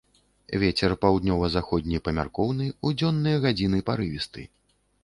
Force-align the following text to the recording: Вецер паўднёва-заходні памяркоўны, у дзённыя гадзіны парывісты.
Вецер 0.63 0.95
паўднёва-заходні 1.05 2.01
памяркоўны, 2.09 2.65
у 2.85 2.97
дзённыя 2.99 3.37
гадзіны 3.47 3.87
парывісты. 3.93 4.53